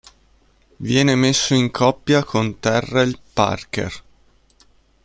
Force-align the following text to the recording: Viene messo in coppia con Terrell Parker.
Viene 0.79 1.13
messo 1.13 1.53
in 1.53 1.69
coppia 1.69 2.23
con 2.23 2.59
Terrell 2.59 3.19
Parker. 3.35 4.03